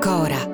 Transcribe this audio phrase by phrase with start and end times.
[0.00, 0.52] Cora.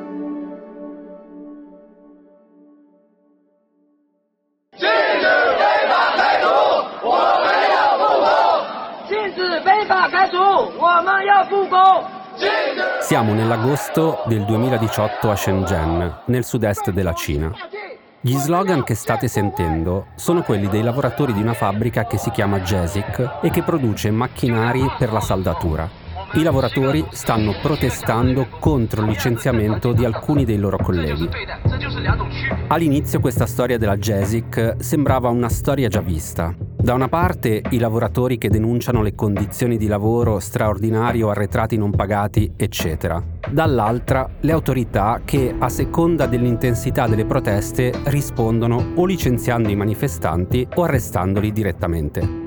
[13.01, 17.53] Siamo nell'agosto del 2018 a Shenzhen, nel sud-est della Cina.
[18.23, 22.61] Gli slogan che state sentendo sono quelli dei lavoratori di una fabbrica che si chiama
[22.61, 26.00] Jesic e che produce macchinari per la saldatura.
[26.33, 31.29] I lavoratori stanno protestando contro il licenziamento di alcuni dei loro colleghi.
[32.69, 36.55] All'inizio questa storia della Jesic sembrava una storia già vista.
[36.77, 42.53] Da una parte i lavoratori che denunciano le condizioni di lavoro straordinario, arretrati non pagati,
[42.57, 43.23] eccetera.
[43.51, 50.85] Dall'altra le autorità che, a seconda dell'intensità delle proteste, rispondono o licenziando i manifestanti o
[50.85, 52.40] arrestandoli direttamente.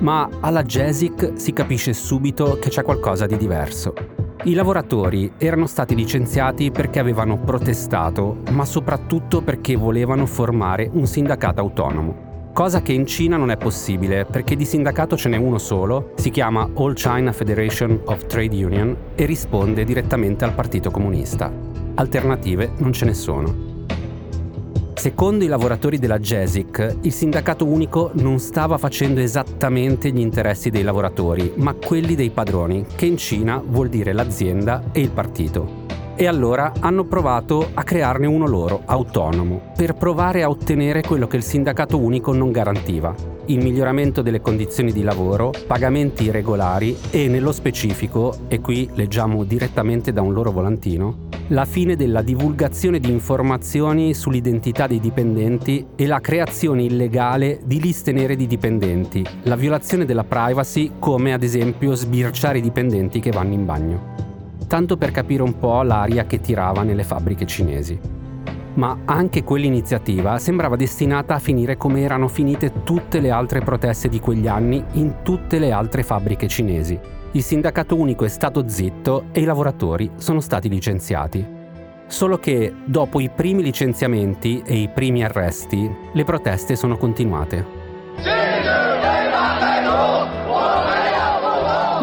[0.00, 3.94] Ma alla Jesic si capisce subito che c'è qualcosa di diverso.
[4.44, 11.60] I lavoratori erano stati licenziati perché avevano protestato, ma soprattutto perché volevano formare un sindacato
[11.60, 12.30] autonomo.
[12.52, 16.30] Cosa che in Cina non è possibile perché di sindacato ce n'è uno solo, si
[16.30, 21.50] chiama All China Federation of Trade Union e risponde direttamente al Partito Comunista.
[21.94, 23.71] Alternative non ce ne sono.
[24.94, 30.82] Secondo i lavoratori della Jesic, il sindacato unico non stava facendo esattamente gli interessi dei
[30.82, 35.81] lavoratori, ma quelli dei padroni, che in Cina vuol dire l'azienda e il partito.
[36.14, 41.36] E allora hanno provato a crearne uno loro, autonomo, per provare a ottenere quello che
[41.36, 43.14] il sindacato unico non garantiva,
[43.46, 50.12] il miglioramento delle condizioni di lavoro, pagamenti regolari e nello specifico, e qui leggiamo direttamente
[50.12, 56.20] da un loro volantino, la fine della divulgazione di informazioni sull'identità dei dipendenti e la
[56.20, 62.58] creazione illegale di liste nere di dipendenti, la violazione della privacy come ad esempio sbirciare
[62.58, 64.31] i dipendenti che vanno in bagno.
[64.72, 68.00] Tanto per capire un po' l'aria che tirava nelle fabbriche cinesi.
[68.76, 74.18] Ma anche quell'iniziativa sembrava destinata a finire come erano finite tutte le altre proteste di
[74.18, 76.98] quegli anni in tutte le altre fabbriche cinesi.
[77.32, 81.46] Il sindacato unico è stato zitto e i lavoratori sono stati licenziati.
[82.06, 88.81] Solo che dopo i primi licenziamenti e i primi arresti, le proteste sono continuate.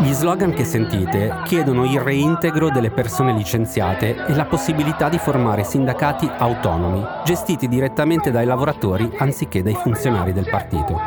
[0.02, 5.66] Gli slogan che sentite chiedono il reintegro delle persone licenziate e la possibilità di formare
[5.66, 10.98] sindacati autonomi, gestiti direttamente dai lavoratori anziché dai funzionari del partito.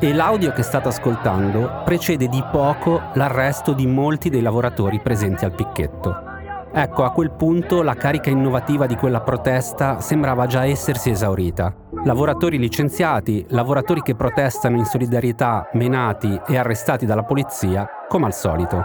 [0.00, 5.52] E l'audio che state ascoltando precede di poco l'arresto di molti dei lavoratori presenti al
[5.52, 6.33] picchetto.
[6.76, 11.72] Ecco, a quel punto la carica innovativa di quella protesta sembrava già essersi esaurita.
[12.02, 18.82] Lavoratori licenziati, lavoratori che protestano in solidarietà, menati e arrestati dalla polizia, come al solito.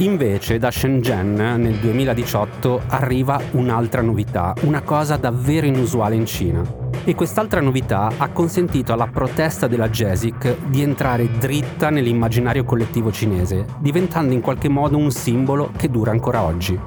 [0.00, 6.62] Invece da Shenzhen nel 2018 arriva un'altra novità, una cosa davvero inusuale in Cina.
[7.02, 13.64] E quest'altra novità ha consentito alla protesta della Jesic di entrare dritta nell'immaginario collettivo cinese,
[13.80, 16.78] diventando in qualche modo un simbolo che dura ancora oggi.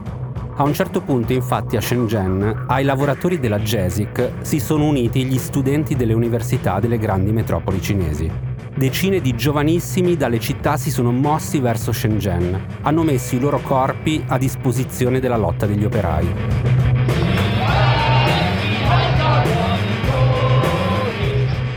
[0.56, 5.38] A un certo punto, infatti, a Shenzhen, ai lavoratori della Jesic si sono uniti gli
[5.38, 8.51] studenti delle università delle grandi metropoli cinesi.
[8.82, 14.24] Decine di giovanissimi dalle città si sono mossi verso Shenzhen, hanno messo i loro corpi
[14.26, 16.34] a disposizione della lotta degli operai.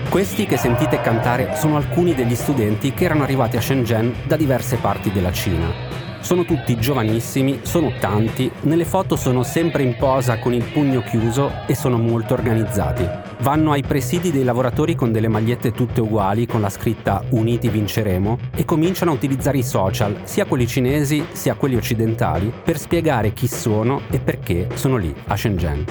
[0.08, 4.76] Questi che sentite cantare sono alcuni degli studenti che erano arrivati a Shenzhen da diverse
[4.76, 5.93] parti della Cina.
[6.24, 11.52] Sono tutti giovanissimi, sono tanti, nelle foto sono sempre in posa con il pugno chiuso
[11.66, 13.06] e sono molto organizzati.
[13.40, 18.38] Vanno ai presidi dei lavoratori con delle magliette tutte uguali con la scritta Uniti vinceremo
[18.56, 23.46] e cominciano a utilizzare i social, sia quelli cinesi sia quelli occidentali, per spiegare chi
[23.46, 25.84] sono e perché sono lì a Shenzhen.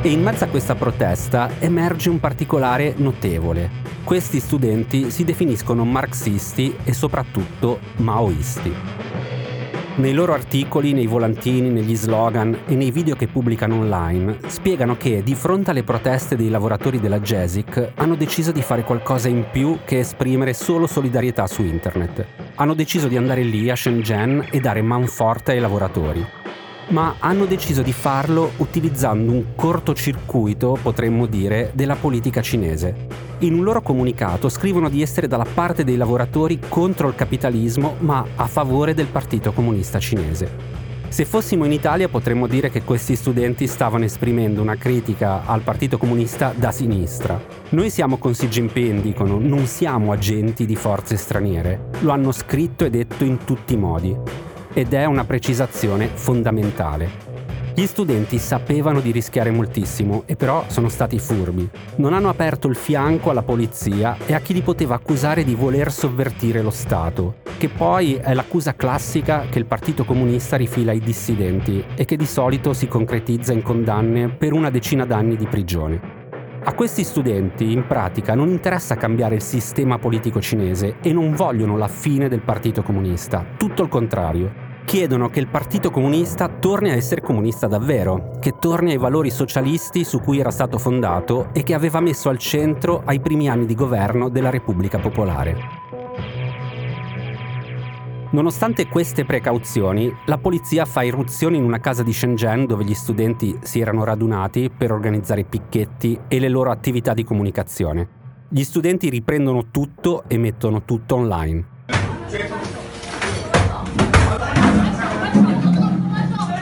[0.00, 3.68] E in mezzo a questa protesta emerge un particolare notevole.
[4.04, 9.39] Questi studenti si definiscono marxisti e soprattutto maoisti.
[10.00, 15.22] Nei loro articoli, nei volantini, negli slogan e nei video che pubblicano online, spiegano che
[15.22, 19.80] di fronte alle proteste dei lavoratori della JASIC hanno deciso di fare qualcosa in più
[19.84, 22.24] che esprimere solo solidarietà su internet.
[22.54, 26.39] Hanno deciso di andare lì a Shenzhen e dare manforte ai lavoratori
[26.90, 33.28] ma hanno deciso di farlo utilizzando un cortocircuito, potremmo dire, della politica cinese.
[33.40, 38.24] In un loro comunicato scrivono di essere dalla parte dei lavoratori contro il capitalismo, ma
[38.36, 40.78] a favore del Partito Comunista Cinese.
[41.08, 45.98] Se fossimo in Italia potremmo dire che questi studenti stavano esprimendo una critica al Partito
[45.98, 47.40] Comunista da sinistra.
[47.70, 51.88] Noi siamo con Xi Jinping, dicono, non siamo agenti di forze straniere.
[52.00, 57.30] Lo hanno scritto e detto in tutti i modi ed è una precisazione fondamentale.
[57.74, 61.68] Gli studenti sapevano di rischiare moltissimo e però sono stati furbi.
[61.96, 65.90] Non hanno aperto il fianco alla polizia e a chi li poteva accusare di voler
[65.90, 71.82] sovvertire lo Stato, che poi è l'accusa classica che il Partito Comunista rifila ai dissidenti
[71.94, 76.19] e che di solito si concretizza in condanne per una decina d'anni di prigione.
[76.62, 81.78] A questi studenti, in pratica, non interessa cambiare il sistema politico cinese e non vogliono
[81.78, 84.68] la fine del Partito Comunista, tutto il contrario.
[84.84, 90.04] Chiedono che il Partito Comunista torni a essere comunista davvero, che torni ai valori socialisti
[90.04, 93.74] su cui era stato fondato e che aveva messo al centro ai primi anni di
[93.74, 95.79] governo della Repubblica Popolare.
[98.32, 103.58] Nonostante queste precauzioni, la polizia fa irruzioni in una casa di Shenzhen dove gli studenti
[103.62, 108.08] si erano radunati per organizzare picchetti e le loro attività di comunicazione.
[108.48, 111.64] Gli studenti riprendono tutto e mettono tutto online.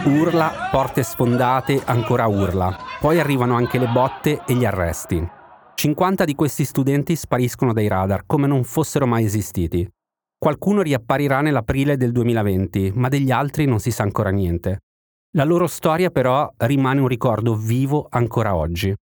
[0.04, 2.74] Urla, porte sfondate, ancora urla.
[2.98, 5.36] Poi arrivano anche le botte e gli arresti.
[5.74, 9.86] 50 di questi studenti spariscono dai radar come non fossero mai esistiti.
[10.40, 14.78] Qualcuno riapparirà nell'aprile del 2020, ma degli altri non si sa ancora niente.
[15.32, 18.94] La loro storia però rimane un ricordo vivo ancora oggi.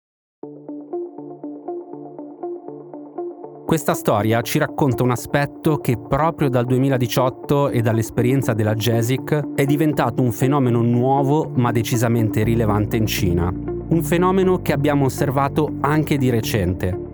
[3.65, 9.65] Questa storia ci racconta un aspetto che proprio dal 2018 e dall'esperienza della JASIC è
[9.65, 13.51] diventato un fenomeno nuovo ma decisamente rilevante in Cina.
[13.53, 17.04] Un fenomeno che abbiamo osservato anche di recente,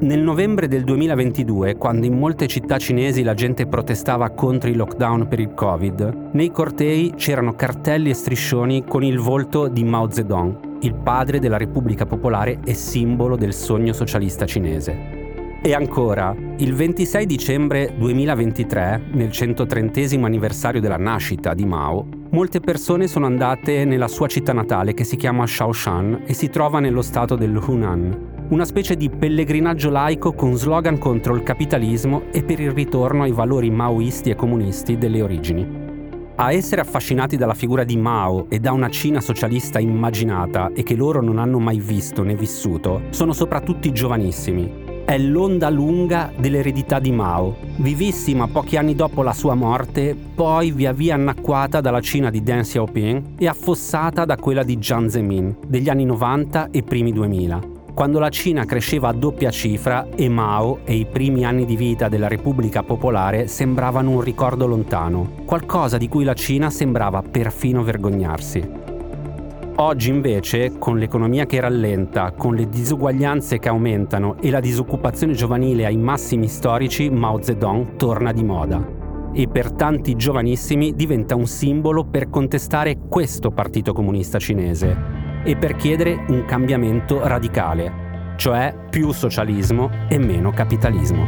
[0.00, 5.28] nel novembre del 2022, quando in molte città cinesi la gente protestava contro i lockdown
[5.28, 10.78] per il Covid, nei cortei c'erano cartelli e striscioni con il volto di Mao Zedong,
[10.80, 15.18] il padre della Repubblica Popolare e simbolo del sogno socialista cinese.
[15.62, 23.06] E ancora, il 26 dicembre 2023, nel 130 anniversario della nascita di Mao, molte persone
[23.06, 27.36] sono andate nella sua città natale che si chiama Shaoshan e si trova nello stato
[27.36, 32.72] del Hunan, una specie di pellegrinaggio laico con slogan contro il capitalismo e per il
[32.72, 35.88] ritorno ai valori maoisti e comunisti delle origini.
[36.34, 40.96] A essere affascinati dalla figura di Mao e da una Cina socialista immaginata e che
[40.96, 44.88] loro non hanno mai visto né vissuto, sono soprattutto i giovanissimi.
[45.04, 50.92] È l'onda lunga dell'eredità di Mao, vivissima pochi anni dopo la sua morte, poi via
[50.92, 55.88] via annacquata dalla Cina di Deng Xiaoping e affossata da quella di Jiang Zemin degli
[55.88, 60.94] anni 90 e primi 2000 quando la Cina cresceva a doppia cifra e Mao e
[60.94, 66.24] i primi anni di vita della Repubblica Popolare sembravano un ricordo lontano, qualcosa di cui
[66.24, 68.88] la Cina sembrava perfino vergognarsi.
[69.76, 75.86] Oggi invece, con l'economia che rallenta, con le disuguaglianze che aumentano e la disoccupazione giovanile
[75.86, 78.98] ai massimi storici, Mao Zedong torna di moda.
[79.32, 85.76] E per tanti giovanissimi diventa un simbolo per contestare questo partito comunista cinese, e per
[85.76, 91.26] chiedere un cambiamento radicale, cioè più socialismo e meno capitalismo.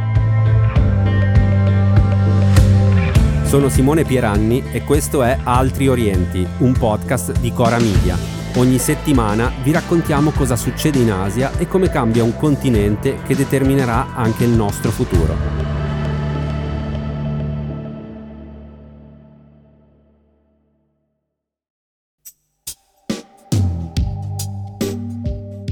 [3.43, 8.17] Sono Simone Pieranni e questo è Altri Orienti, un podcast di Cora Media.
[8.55, 14.15] Ogni settimana vi raccontiamo cosa succede in Asia e come cambia un continente che determinerà
[14.15, 15.82] anche il nostro futuro.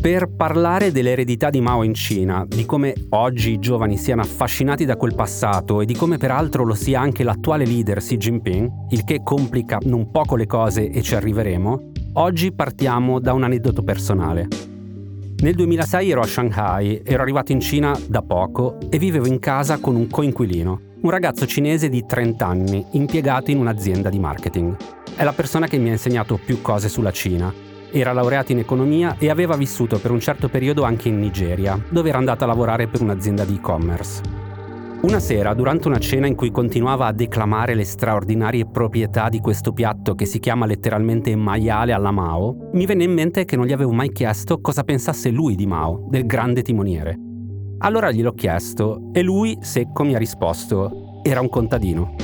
[0.01, 4.97] Per parlare dell'eredità di Mao in Cina, di come oggi i giovani siano affascinati da
[4.97, 9.21] quel passato e di come peraltro lo sia anche l'attuale leader Xi Jinping, il che
[9.23, 14.47] complica non poco le cose e ci arriveremo, oggi partiamo da un aneddoto personale.
[15.37, 19.77] Nel 2006 ero a Shanghai, ero arrivato in Cina da poco e vivevo in casa
[19.77, 24.75] con un coinquilino, un ragazzo cinese di 30 anni, impiegato in un'azienda di marketing.
[25.15, 29.15] È la persona che mi ha insegnato più cose sulla Cina era laureato in economia
[29.17, 32.87] e aveva vissuto per un certo periodo anche in Nigeria, dove era andato a lavorare
[32.87, 34.21] per un'azienda di e-commerce.
[35.01, 39.73] Una sera, durante una cena in cui continuava a declamare le straordinarie proprietà di questo
[39.73, 43.73] piatto che si chiama letteralmente maiale alla Mao, mi venne in mente che non gli
[43.73, 47.17] avevo mai chiesto cosa pensasse lui di Mao, del grande timoniere.
[47.79, 52.15] Allora gliel'ho chiesto e lui, secco, mi ha risposto, era un contadino.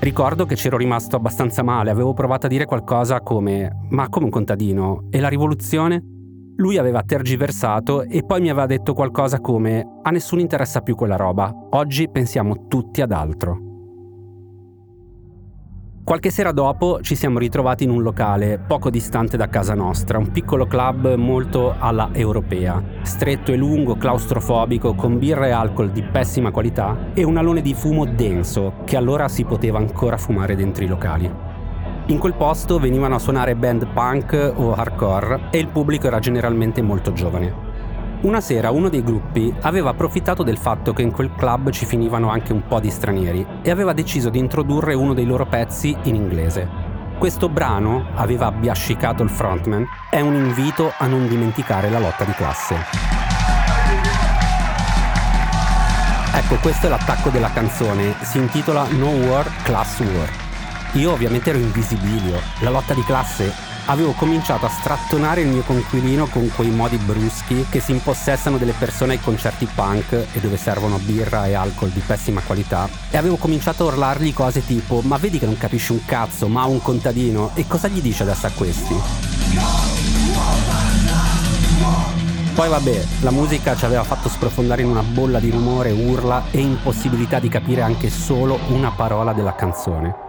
[0.00, 4.30] Ricordo che c'ero rimasto abbastanza male, avevo provato a dire qualcosa come ma come un
[4.30, 5.08] contadino?
[5.10, 6.02] E la rivoluzione?
[6.56, 11.16] Lui aveva tergiversato e poi mi aveva detto qualcosa come a nessuno interessa più quella
[11.16, 13.67] roba, oggi pensiamo tutti ad altro.
[16.08, 20.30] Qualche sera dopo ci siamo ritrovati in un locale poco distante da casa nostra, un
[20.30, 26.50] piccolo club molto alla europea, stretto e lungo, claustrofobico, con birra e alcol di pessima
[26.50, 30.86] qualità e un alone di fumo denso che allora si poteva ancora fumare dentro i
[30.86, 31.30] locali.
[32.06, 36.80] In quel posto venivano a suonare band punk o hardcore e il pubblico era generalmente
[36.80, 37.67] molto giovane.
[38.20, 42.30] Una sera uno dei gruppi aveva approfittato del fatto che in quel club ci finivano
[42.30, 46.16] anche un po' di stranieri e aveva deciso di introdurre uno dei loro pezzi in
[46.16, 46.68] inglese.
[47.16, 52.32] Questo brano, aveva abbiascicato il frontman, è un invito a non dimenticare la lotta di
[52.32, 52.74] classe.
[56.34, 60.28] Ecco, questo è l'attacco della canzone, si intitola No War, Class War.
[60.94, 63.77] Io ovviamente ero in visibilio, la lotta di classe.
[63.90, 68.74] Avevo cominciato a strattonare il mio conquilino con quei modi bruschi che si impossessano delle
[68.74, 73.36] persone ai concerti punk e dove servono birra e alcol di pessima qualità e avevo
[73.36, 77.52] cominciato a urlargli cose tipo ma vedi che non capisci un cazzo, ma un contadino
[77.54, 78.94] e cosa gli dice adesso a questi?
[82.54, 86.60] Poi vabbè, la musica ci aveva fatto sprofondare in una bolla di rumore, urla e
[86.60, 90.27] impossibilità di capire anche solo una parola della canzone.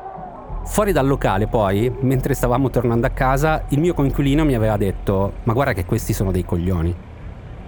[0.69, 5.33] Fuori dal locale poi, mentre stavamo tornando a casa, il mio coinquilino mi aveva detto
[5.43, 6.95] ma guarda che questi sono dei coglioni.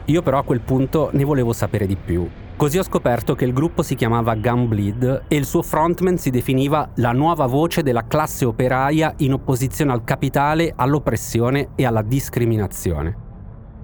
[0.05, 2.29] Io però a quel punto ne volevo sapere di più.
[2.55, 6.91] Così ho scoperto che il gruppo si chiamava Gunbleed e il suo frontman si definiva
[6.95, 13.30] la nuova voce della classe operaia in opposizione al capitale, all'oppressione e alla discriminazione.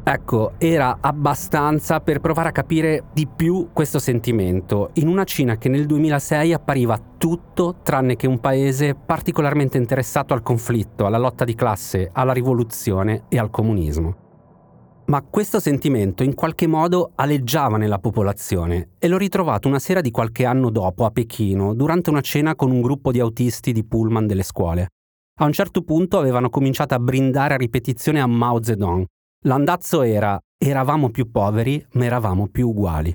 [0.09, 5.67] Ecco, era abbastanza per provare a capire di più questo sentimento, in una Cina che
[5.67, 11.55] nel 2006 appariva tutto tranne che un paese particolarmente interessato al conflitto, alla lotta di
[11.55, 14.15] classe, alla rivoluzione e al comunismo.
[15.07, 20.11] Ma questo sentimento in qualche modo aleggiava nella popolazione e l'ho ritrovato una sera di
[20.11, 24.25] qualche anno dopo a Pechino, durante una cena con un gruppo di autisti di pullman
[24.25, 24.87] delle scuole.
[25.41, 29.05] A un certo punto avevano cominciato a brindare a ripetizione a Mao Zedong,
[29.47, 33.13] L'andazzo era eravamo più poveri, ma eravamo più uguali.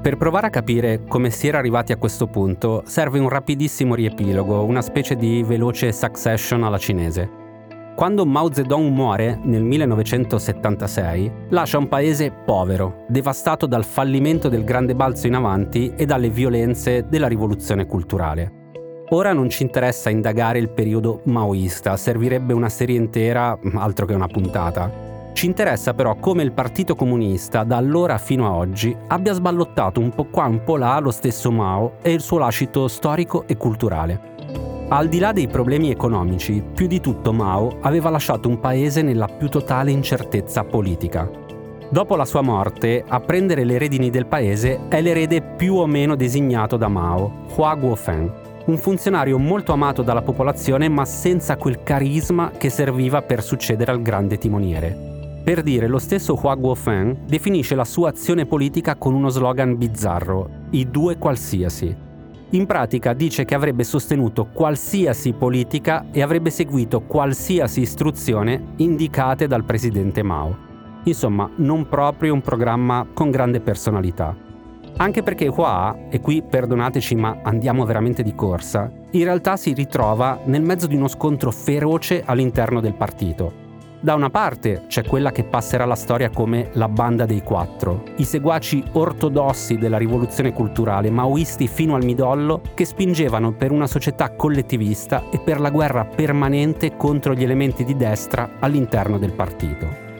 [0.00, 4.62] Per provare a capire come si era arrivati a questo punto, serve un rapidissimo riepilogo,
[4.62, 7.40] una specie di veloce succession alla cinese.
[7.96, 14.94] Quando Mao Zedong muore nel 1976, lascia un paese povero, devastato dal fallimento del grande
[14.94, 18.60] balzo in avanti e dalle violenze della rivoluzione culturale.
[19.14, 24.26] Ora non ci interessa indagare il periodo maoista, servirebbe una serie intera, altro che una
[24.26, 24.90] puntata.
[25.34, 30.14] Ci interessa però come il Partito Comunista, da allora fino a oggi, abbia sballottato un
[30.14, 34.30] po' qua un po' là lo stesso Mao e il suo lascito storico e culturale.
[34.88, 39.26] Al di là dei problemi economici, più di tutto Mao aveva lasciato un paese nella
[39.26, 41.30] più totale incertezza politica.
[41.90, 46.16] Dopo la sua morte, a prendere le redini del paese è l'erede più o meno
[46.16, 52.52] designato da Mao, Hua Guofeng un funzionario molto amato dalla popolazione ma senza quel carisma
[52.56, 55.10] che serviva per succedere al grande timoniere.
[55.42, 60.48] Per dire, lo stesso Hua Guofeng definisce la sua azione politica con uno slogan bizzarro,
[60.70, 62.10] i due qualsiasi.
[62.50, 69.64] In pratica dice che avrebbe sostenuto qualsiasi politica e avrebbe seguito qualsiasi istruzione indicate dal
[69.64, 70.56] presidente Mao.
[71.04, 74.51] Insomma, non proprio un programma con grande personalità.
[74.98, 80.40] Anche perché Hua, e qui perdonateci ma andiamo veramente di corsa, in realtà si ritrova
[80.44, 83.60] nel mezzo di uno scontro feroce all'interno del partito.
[84.02, 88.24] Da una parte c'è quella che passerà la storia come la banda dei quattro, i
[88.24, 95.30] seguaci ortodossi della rivoluzione culturale, maoisti fino al midollo, che spingevano per una società collettivista
[95.30, 100.10] e per la guerra permanente contro gli elementi di destra all'interno del partito.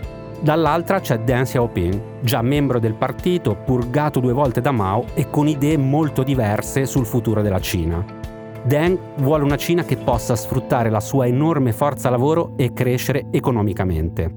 [0.42, 5.46] Dall'altra c'è Deng Xiaoping, già membro del partito, purgato due volte da Mao e con
[5.46, 8.04] idee molto diverse sul futuro della Cina.
[8.64, 14.34] Deng vuole una Cina che possa sfruttare la sua enorme forza lavoro e crescere economicamente.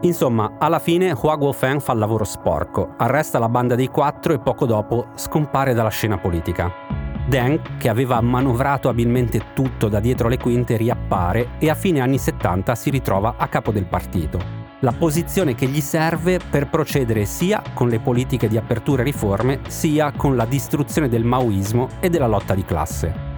[0.00, 4.40] Insomma, alla fine Hua Guofeng fa il lavoro sporco, arresta la banda dei quattro e
[4.40, 7.03] poco dopo scompare dalla scena politica.
[7.26, 12.18] Deng, che aveva manovrato abilmente tutto da dietro le quinte, riappare e a fine anni
[12.18, 14.62] 70 si ritrova a capo del partito.
[14.80, 19.60] La posizione che gli serve per procedere sia con le politiche di apertura e riforme,
[19.68, 23.32] sia con la distruzione del maoismo e della lotta di classe.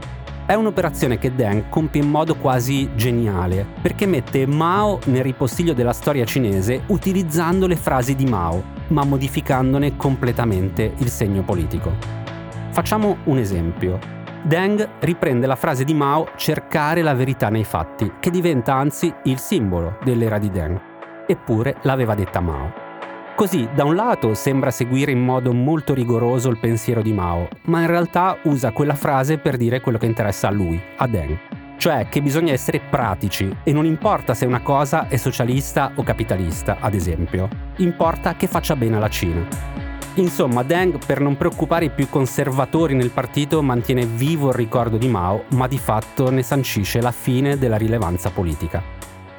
[0.47, 5.93] È un'operazione che Deng compie in modo quasi geniale, perché mette Mao nel ripostiglio della
[5.93, 12.26] storia cinese utilizzando le frasi di Mao, ma modificandone completamente il segno politico.
[12.77, 13.99] Facciamo un esempio.
[14.43, 19.39] Deng riprende la frase di Mao cercare la verità nei fatti, che diventa anzi il
[19.39, 20.79] simbolo dell'era di Deng.
[21.27, 22.71] Eppure l'aveva detta Mao.
[23.35, 27.81] Così, da un lato, sembra seguire in modo molto rigoroso il pensiero di Mao, ma
[27.81, 31.39] in realtà usa quella frase per dire quello che interessa a lui, a Deng.
[31.79, 36.77] Cioè che bisogna essere pratici e non importa se una cosa è socialista o capitalista,
[36.81, 37.49] ad esempio.
[37.77, 39.86] Importa che faccia bene alla Cina.
[40.17, 45.09] Insomma, Deng, per non preoccupare i più conservatori nel partito, mantiene vivo il ricordo di
[45.09, 48.83] Mao, ma di fatto ne sancisce la fine della rilevanza politica.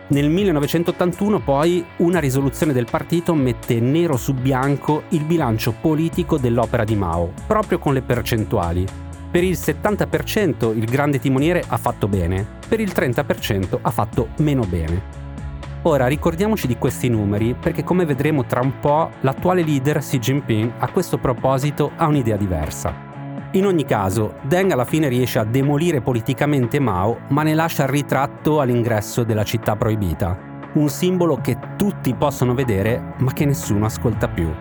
[0.09, 6.83] Nel 1981 poi una risoluzione del partito mette nero su bianco il bilancio politico dell'opera
[6.83, 8.85] di Mao, proprio con le percentuali.
[9.31, 14.63] Per il 70% il grande timoniere ha fatto bene, per il 30% ha fatto meno
[14.63, 15.25] bene.
[15.87, 20.73] Ora ricordiamoci di questi numeri perché come vedremo tra un po' l'attuale leader Xi Jinping
[20.79, 22.93] a questo proposito ha un'idea diversa.
[23.51, 27.89] In ogni caso, Deng alla fine riesce a demolire politicamente Mao, ma ne lascia il
[27.89, 30.37] ritratto all'ingresso della città proibita.
[30.73, 34.53] Un simbolo che tutti possono vedere, ma che nessuno ascolta più.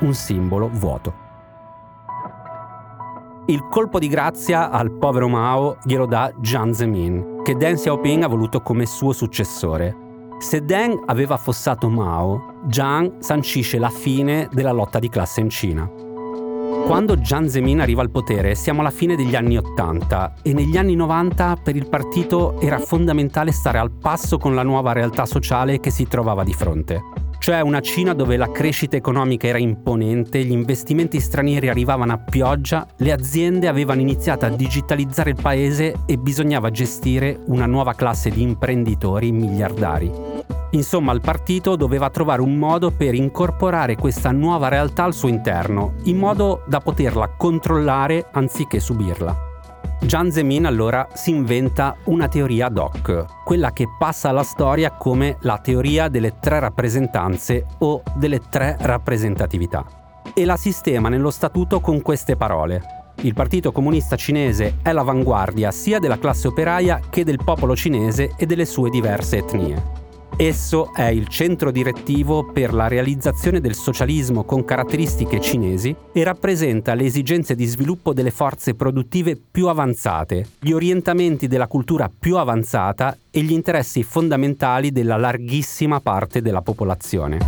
[0.00, 1.14] Un simbolo vuoto.
[3.46, 8.28] Il colpo di grazia al povero Mao glielo dà Jiang Zemin, che Deng Xiaoping ha
[8.28, 10.10] voluto come suo successore.
[10.42, 15.88] Se Deng aveva affossato Mao, Jiang sancisce la fine della lotta di classe in Cina.
[16.84, 20.96] Quando Jiang Zemin arriva al potere siamo alla fine degli anni 80 e negli anni
[20.96, 25.90] 90 per il partito era fondamentale stare al passo con la nuova realtà sociale che
[25.90, 27.00] si trovava di fronte.
[27.38, 32.86] Cioè una Cina dove la crescita economica era imponente, gli investimenti stranieri arrivavano a pioggia,
[32.96, 38.42] le aziende avevano iniziato a digitalizzare il paese e bisognava gestire una nuova classe di
[38.42, 40.31] imprenditori miliardari.
[40.72, 45.94] Insomma, il partito doveva trovare un modo per incorporare questa nuova realtà al suo interno,
[46.04, 49.50] in modo da poterla controllare anziché subirla.
[50.00, 55.36] Jiang Zemin allora si inventa una teoria ad hoc, quella che passa alla storia come
[55.42, 59.84] la teoria delle tre rappresentanze o delle tre rappresentatività.
[60.34, 62.82] E la sistema nello statuto con queste parole.
[63.20, 68.46] Il Partito Comunista Cinese è l'avanguardia sia della classe operaia che del popolo cinese e
[68.46, 70.01] delle sue diverse etnie.
[70.36, 76.94] Esso è il centro direttivo per la realizzazione del socialismo con caratteristiche cinesi e rappresenta
[76.94, 83.16] le esigenze di sviluppo delle forze produttive più avanzate, gli orientamenti della cultura più avanzata
[83.30, 87.38] e gli interessi fondamentali della larghissima parte della popolazione.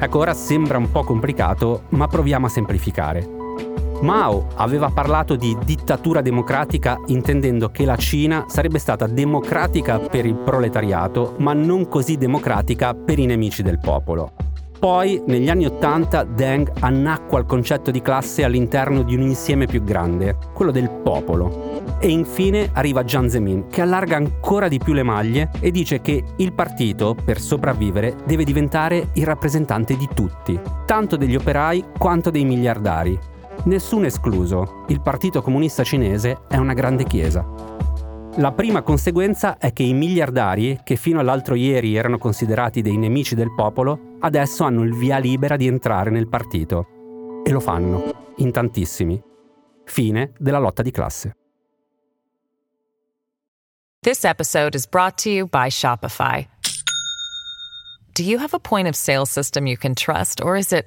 [0.00, 3.37] Ecco, ora sembra un po' complicato, ma proviamo a semplificare.
[4.00, 10.36] Mao aveva parlato di dittatura democratica intendendo che la Cina sarebbe stata democratica per il
[10.36, 14.32] proletariato, ma non così democratica per i nemici del popolo.
[14.78, 19.82] Poi, negli anni Ottanta, Deng annacqua il concetto di classe all'interno di un insieme più
[19.82, 21.82] grande, quello del popolo.
[21.98, 26.22] E infine arriva Jiang Zemin, che allarga ancora di più le maglie e dice che
[26.36, 30.56] il partito, per sopravvivere, deve diventare il rappresentante di tutti,
[30.86, 33.18] tanto degli operai quanto dei miliardari,
[33.64, 37.44] Nessuno escluso, il Partito Comunista Cinese è una grande chiesa.
[38.36, 43.34] La prima conseguenza è che i miliardari, che fino all'altro ieri erano considerati dei nemici
[43.34, 47.42] del popolo, adesso hanno il via libera di entrare nel partito.
[47.44, 49.20] E lo fanno, in tantissimi.
[49.84, 51.36] Fine della lotta di classe.
[54.00, 56.46] This episode is brought to you by Shopify.
[58.14, 60.86] Do you have a point of sale system you can trust, or is it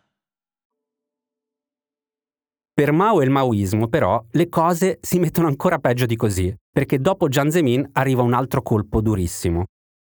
[2.73, 6.99] Per Mao e il maoismo, però, le cose si mettono ancora peggio di così, perché
[6.99, 9.65] dopo Jiang Zemin arriva un altro colpo durissimo.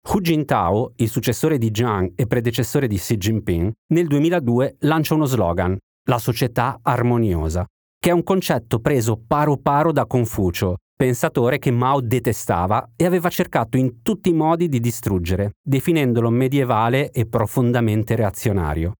[0.08, 5.24] Hu Jintao, il successore di Jiang e predecessore di Xi Jinping, nel 2002 lancia uno
[5.24, 5.76] slogan,
[6.08, 7.64] la società armoniosa,
[7.98, 13.30] che è un concetto preso paro paro da Confucio, pensatore che Mao detestava e aveva
[13.30, 18.94] cercato in tutti i modi di distruggere, definendolo medievale e profondamente reazionario.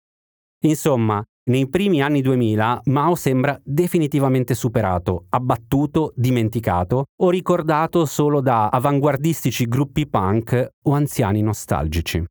[0.65, 8.69] Insomma, nei primi anni 2000 Mao sembra definitivamente superato, abbattuto, dimenticato o ricordato solo da
[8.69, 12.25] avanguardistici gruppi punk o anziani nostalgici.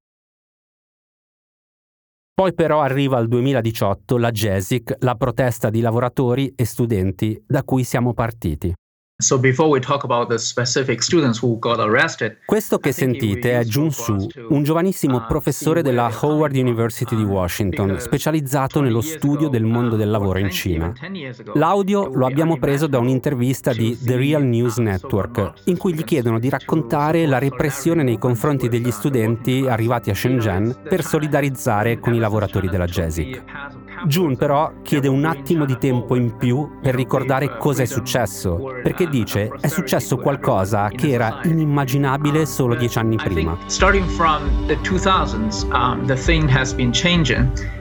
[2.33, 7.83] Poi però arriva il 2018 la JESIC, la protesta di lavoratori e studenti da cui
[7.83, 8.73] siamo partiti.
[12.45, 14.15] Questo che sentite è Jun Su,
[14.47, 20.09] un giovanissimo uh, professore della Howard University di Washington, specializzato nello studio del mondo del
[20.09, 20.93] lavoro in Cina.
[21.55, 26.39] L'audio lo abbiamo preso da un'intervista di The Real News Network, in cui gli chiedono
[26.39, 32.19] di raccontare la repressione nei confronti degli studenti arrivati a Shenzhen per solidarizzare con i
[32.19, 33.88] lavoratori della JESIC.
[34.05, 39.07] Jun però chiede un attimo di tempo in più per ricordare cosa è successo, perché
[39.07, 43.57] dice è successo qualcosa che era inimmaginabile solo dieci anni prima.
[45.71, 46.05] Um,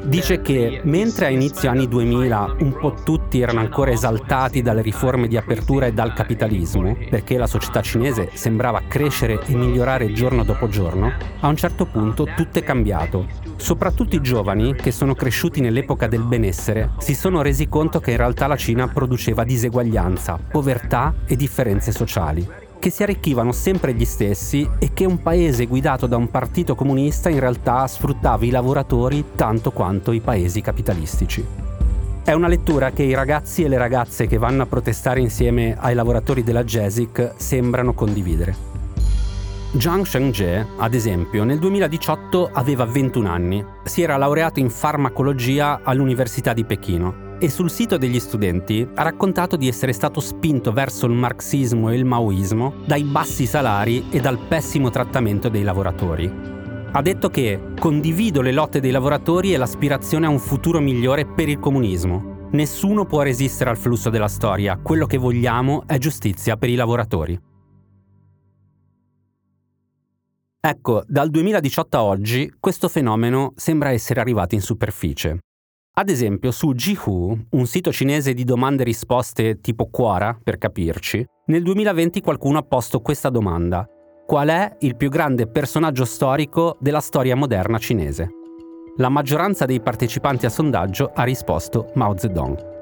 [0.02, 5.28] dice che mentre a inizio anni 2000 un po' tutti erano ancora esaltati dalle riforme
[5.28, 10.68] di apertura e dal capitalismo, perché la società cinese sembrava crescere e migliorare giorno dopo
[10.68, 13.47] giorno, a un certo punto tutto è cambiato.
[13.59, 18.16] Soprattutto i giovani, che sono cresciuti nell'epoca del benessere, si sono resi conto che in
[18.16, 24.66] realtà la Cina produceva diseguaglianza, povertà e differenze sociali, che si arricchivano sempre gli stessi
[24.79, 29.73] e che un paese guidato da un partito comunista in realtà sfruttava i lavoratori tanto
[29.73, 31.44] quanto i paesi capitalistici.
[32.23, 35.94] È una lettura che i ragazzi e le ragazze che vanno a protestare insieme ai
[35.94, 38.77] lavoratori della JESIC sembrano condividere.
[39.76, 46.54] Zhang Shengzhe, ad esempio, nel 2018 aveva 21 anni, si era laureato in farmacologia all'Università
[46.54, 51.12] di Pechino e sul sito degli studenti ha raccontato di essere stato spinto verso il
[51.12, 56.33] marxismo e il maoismo dai bassi salari e dal pessimo trattamento dei lavoratori.
[56.90, 61.50] Ha detto che condivido le lotte dei lavoratori e l'aspirazione a un futuro migliore per
[61.50, 62.46] il comunismo.
[62.52, 67.38] Nessuno può resistere al flusso della storia, quello che vogliamo è giustizia per i lavoratori.
[70.61, 75.38] Ecco, dal 2018 a oggi questo fenomeno sembra essere arrivato in superficie.
[75.99, 81.25] Ad esempio, su Jihu, un sito cinese di domande e risposte tipo Quora, per capirci,
[81.47, 83.87] nel 2020 qualcuno ha posto questa domanda.
[84.27, 88.29] Qual è il più grande personaggio storico della storia moderna cinese?
[88.97, 92.77] La maggioranza dei partecipanti al sondaggio ha risposto Mao Zedong.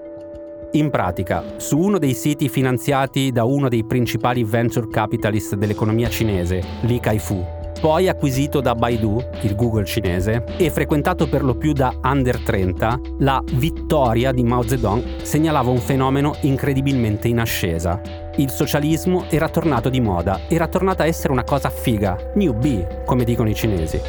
[0.72, 6.62] In pratica, su uno dei siti finanziati da uno dei principali venture capitalist dell'economia cinese,
[6.82, 11.96] Li Kai-fu, poi acquisito da Baidu, il Google cinese, e frequentato per lo più da
[12.02, 18.00] under 30, la vittoria di Mao Zedong segnalava un fenomeno incredibilmente in ascesa.
[18.38, 23.04] Il socialismo era tornato di moda, era tornata a essere una cosa figa, new B,
[23.04, 24.00] come dicono i cinesi.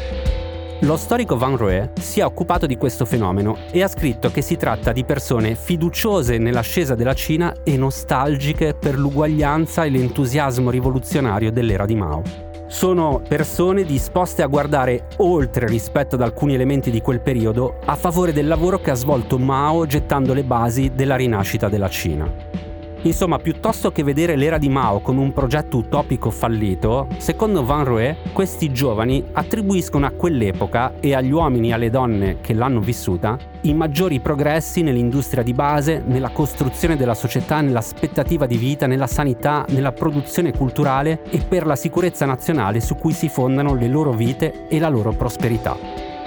[0.80, 4.56] Lo storico Van Roe si è occupato di questo fenomeno e ha scritto che si
[4.56, 11.84] tratta di persone fiduciose nell'ascesa della Cina e nostalgiche per l'uguaglianza e l'entusiasmo rivoluzionario dell'era
[11.84, 17.78] di Mao sono persone disposte a guardare oltre rispetto ad alcuni elementi di quel periodo
[17.84, 22.67] a favore del lavoro che ha svolto Mao gettando le basi della rinascita della Cina.
[23.02, 28.16] Insomma, piuttosto che vedere l'era di Mao come un progetto utopico fallito, secondo Van Roe,
[28.32, 33.74] questi giovani attribuiscono a quell'epoca e agli uomini e alle donne che l'hanno vissuta i
[33.74, 39.92] maggiori progressi nell'industria di base, nella costruzione della società, nell'aspettativa di vita, nella sanità, nella
[39.92, 44.78] produzione culturale e per la sicurezza nazionale su cui si fondano le loro vite e
[44.78, 45.76] la loro prosperità.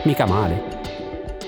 [0.03, 0.70] Mica male.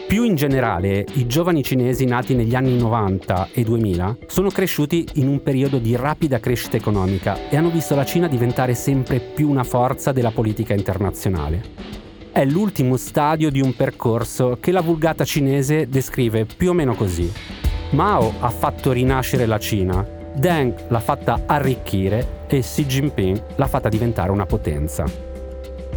[0.08, 5.28] Più in generale, i giovani cinesi nati negli anni 90 e 2000 sono cresciuti in
[5.28, 9.64] un periodo di rapida crescita economica e hanno visto la Cina diventare sempre più una
[9.64, 11.64] forza della politica internazionale.
[12.32, 17.32] È l'ultimo stadio di un percorso che la vulgata cinese descrive più o meno così.
[17.92, 23.90] Mao ha fatto rinascere la Cina, Deng l'ha fatta arricchire e Xi Jinping l'ha fatta
[23.90, 25.32] diventare una potenza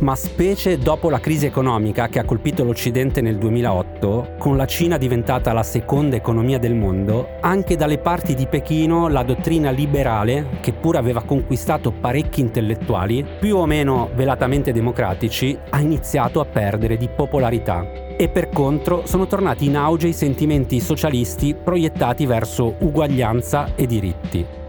[0.00, 4.98] ma specie dopo la crisi economica che ha colpito l'Occidente nel 2008, con la Cina
[4.98, 10.72] diventata la seconda economia del mondo, anche dalle parti di Pechino la dottrina liberale, che
[10.72, 17.08] pur aveva conquistato parecchi intellettuali, più o meno velatamente democratici, ha iniziato a perdere di
[17.08, 23.86] popolarità e per contro sono tornati in auge i sentimenti socialisti proiettati verso uguaglianza e
[23.86, 24.64] diritti.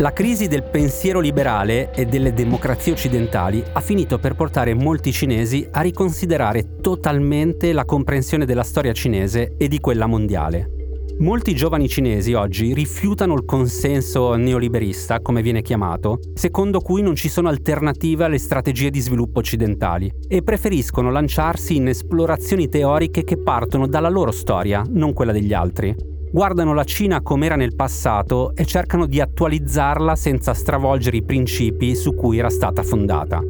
[0.00, 5.68] La crisi del pensiero liberale e delle democrazie occidentali ha finito per portare molti cinesi
[5.70, 10.70] a riconsiderare totalmente la comprensione della storia cinese e di quella mondiale.
[11.18, 17.28] Molti giovani cinesi oggi rifiutano il consenso neoliberista, come viene chiamato, secondo cui non ci
[17.28, 23.86] sono alternative alle strategie di sviluppo occidentali, e preferiscono lanciarsi in esplorazioni teoriche che partono
[23.86, 26.09] dalla loro storia, non quella degli altri.
[26.32, 31.96] Guardano la Cina come era nel passato e cercano di attualizzarla senza stravolgere i principi
[31.96, 33.42] su cui era stata fondata.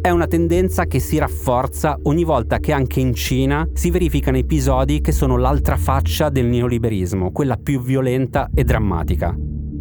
[0.00, 5.00] È una tendenza che si rafforza ogni volta che anche in Cina si verificano episodi
[5.00, 9.36] che sono l'altra faccia del neoliberismo, quella più violenta e drammatica.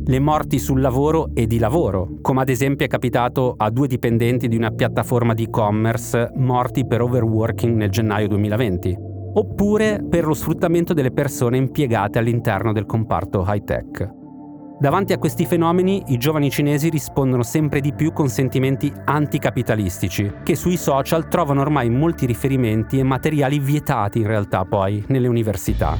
[0.06, 4.48] Le morti sul lavoro e di lavoro, come ad esempio è capitato a due dipendenti
[4.48, 9.07] di una piattaforma di e-commerce morti per overworking nel gennaio 2020,
[9.38, 14.10] oppure per lo sfruttamento delle persone impiegate all'interno del comparto high tech.
[14.80, 20.56] Davanti a questi fenomeni i giovani cinesi rispondono sempre di più con sentimenti anticapitalistici, che
[20.56, 25.98] sui social trovano ormai molti riferimenti e materiali vietati in realtà poi nelle università.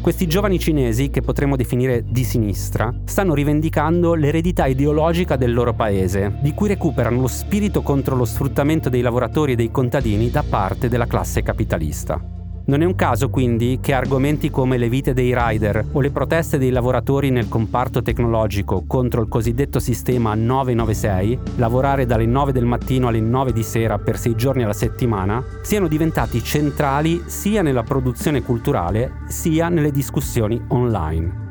[0.00, 6.38] Questi giovani cinesi, che potremmo definire di sinistra, stanno rivendicando l'eredità ideologica del loro paese,
[6.40, 10.88] di cui recuperano lo spirito contro lo sfruttamento dei lavoratori e dei contadini da parte
[10.88, 12.38] della classe capitalista.
[12.70, 16.56] Non è un caso quindi che argomenti come le vite dei rider o le proteste
[16.56, 23.08] dei lavoratori nel comparto tecnologico contro il cosiddetto sistema 996, lavorare dalle 9 del mattino
[23.08, 28.40] alle 9 di sera per 6 giorni alla settimana, siano diventati centrali sia nella produzione
[28.40, 31.48] culturale sia nelle discussioni online.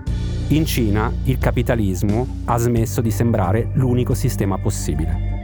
[0.51, 5.38] In Cina il capitalismo ha smesso di sembrare l'unico sistema possibile.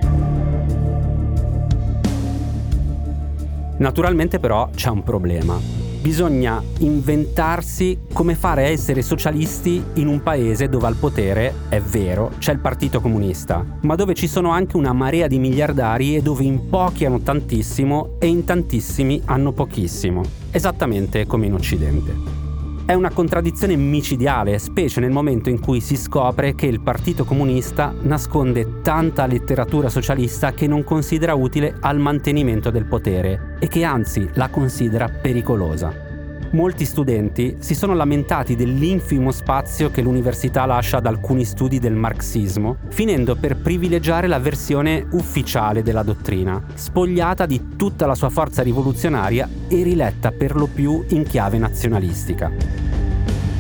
[3.78, 5.60] Naturalmente però c'è un problema.
[6.06, 12.34] Bisogna inventarsi come fare a essere socialisti in un paese dove al potere, è vero,
[12.38, 16.44] c'è il Partito Comunista, ma dove ci sono anche una marea di miliardari e dove
[16.44, 22.44] in pochi hanno tantissimo e in tantissimi hanno pochissimo, esattamente come in Occidente.
[22.86, 27.92] È una contraddizione micidiale, specie nel momento in cui si scopre che il Partito Comunista
[28.04, 34.30] nasconde tanta letteratura socialista che non considera utile al mantenimento del potere e che anzi
[34.34, 36.06] la considera pericolosa.
[36.52, 42.78] Molti studenti si sono lamentati dell'infimo spazio che l'università lascia ad alcuni studi del marxismo,
[42.90, 49.50] finendo per privilegiare la versione ufficiale della dottrina, spogliata di tutta la sua forza rivoluzionaria
[49.68, 52.50] e riletta per lo più in chiave nazionalistica.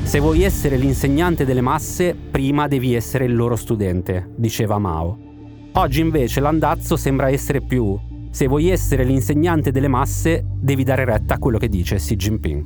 [0.03, 5.17] Se vuoi essere l'insegnante delle masse, prima devi essere il loro studente, diceva Mao.
[5.73, 7.99] Oggi invece l'andazzo sembra essere più
[8.35, 12.65] se vuoi essere l'insegnante delle masse, devi dare retta a quello che dice Xi Jinping.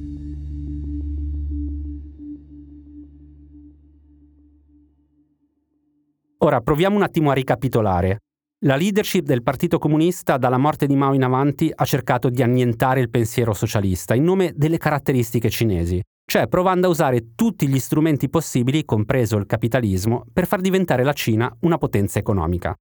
[6.39, 8.21] Ora proviamo un attimo a ricapitolare.
[8.65, 12.99] La leadership del Partito Comunista dalla morte di Mao in avanti ha cercato di annientare
[12.99, 18.27] il pensiero socialista in nome delle caratteristiche cinesi, cioè provando a usare tutti gli strumenti
[18.27, 22.75] possibili, compreso il capitalismo, per far diventare la Cina una potenza economica.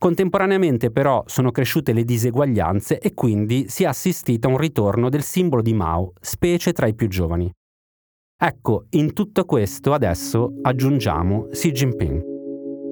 [0.00, 5.22] Contemporaneamente però sono cresciute le diseguaglianze e quindi si è assistito a un ritorno del
[5.22, 7.50] simbolo di Mao, specie tra i più giovani.
[8.38, 12.22] Ecco, in tutto questo adesso aggiungiamo Xi Jinping.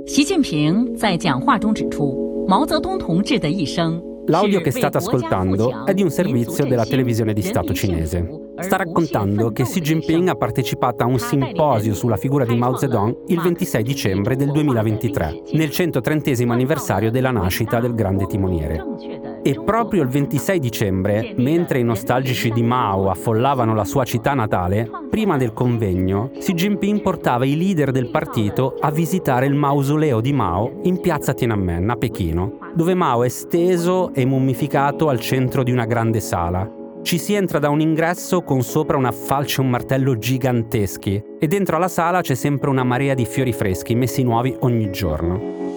[0.07, 8.52] 习近平在讲话中指出，毛泽东同志的一生 L'audio che state ascoltando è di un servizio della televisione di Stato cinese.
[8.60, 13.24] Sta raccontando che Xi Jinping ha partecipato a un simposio sulla figura di Mao Zedong
[13.28, 19.29] il 26 dicembre del 2023, nel 130 anniversario della nascita del grande timoniere.
[19.42, 24.90] E proprio il 26 dicembre, mentre i nostalgici di Mao affollavano la sua città natale,
[25.10, 30.34] prima del convegno, Xi Jinping portava i leader del partito a visitare il mausoleo di
[30.34, 35.72] Mao in piazza Tiananmen a Pechino, dove Mao è steso e mummificato al centro di
[35.72, 36.70] una grande sala.
[37.02, 41.48] Ci si entra da un ingresso con sopra una falce e un martello giganteschi e
[41.48, 45.69] dentro alla sala c'è sempre una marea di fiori freschi messi nuovi ogni giorno.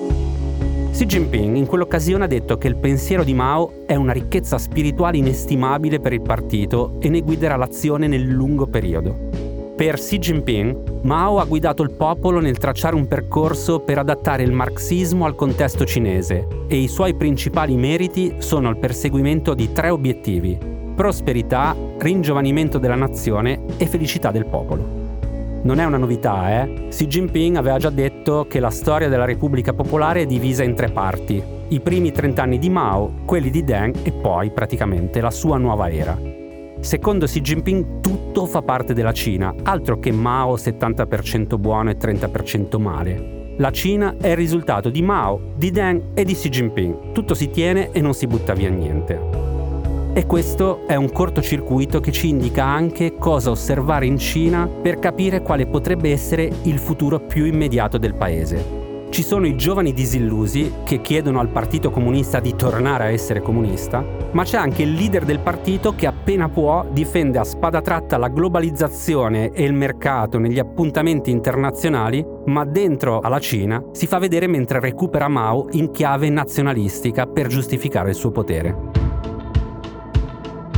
[0.92, 5.16] Xi Jinping in quell'occasione ha detto che il pensiero di Mao è una ricchezza spirituale
[5.16, 9.30] inestimabile per il partito e ne guiderà l'azione nel lungo periodo.
[9.74, 14.52] Per Xi Jinping, Mao ha guidato il popolo nel tracciare un percorso per adattare il
[14.52, 20.58] marxismo al contesto cinese e i suoi principali meriti sono il perseguimento di tre obiettivi,
[20.94, 25.01] prosperità, ringiovanimento della nazione e felicità del popolo.
[25.64, 26.88] Non è una novità, eh?
[26.88, 30.90] Xi Jinping aveva già detto che la storia della Repubblica Popolare è divisa in tre
[30.90, 31.40] parti.
[31.68, 35.88] I primi 30 anni di Mao, quelli di Deng e poi praticamente la sua nuova
[35.88, 36.18] era.
[36.80, 42.80] Secondo Xi Jinping tutto fa parte della Cina, altro che Mao 70% buono e 30%
[42.80, 43.54] male.
[43.58, 47.12] La Cina è il risultato di Mao, di Deng e di Xi Jinping.
[47.12, 49.61] Tutto si tiene e non si butta via niente.
[50.14, 55.40] E questo è un cortocircuito che ci indica anche cosa osservare in Cina per capire
[55.40, 58.80] quale potrebbe essere il futuro più immediato del paese.
[59.08, 64.04] Ci sono i giovani disillusi che chiedono al Partito Comunista di tornare a essere comunista,
[64.32, 68.28] ma c'è anche il leader del partito che appena può difende a spada tratta la
[68.28, 74.78] globalizzazione e il mercato negli appuntamenti internazionali, ma dentro alla Cina si fa vedere mentre
[74.78, 79.01] recupera Mao in chiave nazionalistica per giustificare il suo potere.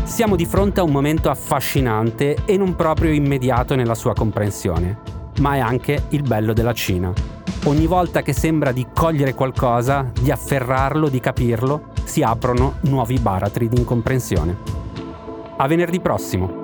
[0.05, 4.99] Siamo di fronte a un momento affascinante e non proprio immediato nella sua comprensione,
[5.41, 7.13] ma è anche il bello della Cina
[7.67, 13.69] ogni volta che sembra di cogliere qualcosa, di afferrarlo, di capirlo, si aprono nuovi baratri
[13.69, 14.57] di incomprensione.
[15.57, 16.64] A venerdì prossimo!